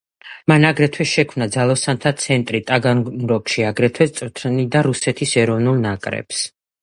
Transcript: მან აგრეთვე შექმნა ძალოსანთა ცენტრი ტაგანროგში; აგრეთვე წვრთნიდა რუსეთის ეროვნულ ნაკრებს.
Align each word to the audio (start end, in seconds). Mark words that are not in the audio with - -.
მან 0.51 0.63
აგრეთვე 0.67 1.05
შექმნა 1.09 1.47
ძალოსანთა 1.55 2.13
ცენტრი 2.23 2.61
ტაგანროგში; 2.71 3.65
აგრეთვე 3.71 4.09
წვრთნიდა 4.15 4.83
რუსეთის 4.89 5.37
ეროვნულ 5.45 5.81
ნაკრებს. 5.85 6.43